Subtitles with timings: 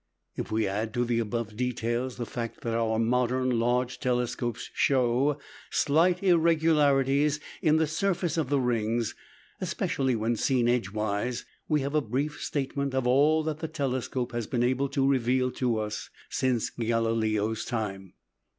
[0.35, 5.37] If we add to the above details the fact that our modern large telescopes show
[5.69, 9.13] slight irregularities in the surface of the rings,
[9.59, 14.47] especially when seen edgewise, we have a brief statement of all that the telescope has
[14.47, 18.13] been able to reveal to us since Galileo's time.